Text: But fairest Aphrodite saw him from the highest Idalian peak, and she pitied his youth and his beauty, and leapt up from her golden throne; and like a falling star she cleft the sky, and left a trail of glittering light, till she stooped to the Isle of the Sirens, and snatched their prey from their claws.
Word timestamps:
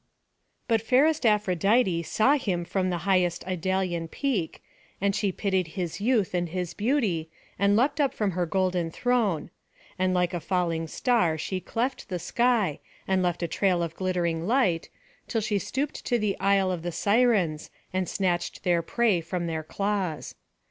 But 0.67 0.81
fairest 0.81 1.27
Aphrodite 1.27 2.01
saw 2.01 2.33
him 2.35 2.65
from 2.65 2.89
the 2.89 3.05
highest 3.05 3.45
Idalian 3.45 4.07
peak, 4.07 4.63
and 4.99 5.15
she 5.15 5.31
pitied 5.31 5.67
his 5.77 6.01
youth 6.01 6.33
and 6.33 6.49
his 6.49 6.73
beauty, 6.73 7.29
and 7.59 7.75
leapt 7.75 8.01
up 8.01 8.11
from 8.11 8.31
her 8.31 8.47
golden 8.47 8.89
throne; 8.89 9.51
and 9.99 10.11
like 10.15 10.33
a 10.33 10.39
falling 10.39 10.87
star 10.87 11.37
she 11.37 11.59
cleft 11.59 12.09
the 12.09 12.17
sky, 12.17 12.79
and 13.07 13.21
left 13.21 13.43
a 13.43 13.47
trail 13.47 13.83
of 13.83 13.93
glittering 13.95 14.47
light, 14.47 14.89
till 15.27 15.39
she 15.39 15.59
stooped 15.59 16.03
to 16.05 16.17
the 16.17 16.35
Isle 16.39 16.71
of 16.71 16.81
the 16.81 16.91
Sirens, 16.91 17.69
and 17.93 18.09
snatched 18.09 18.63
their 18.63 18.81
prey 18.81 19.21
from 19.21 19.45
their 19.45 19.61
claws. 19.61 20.33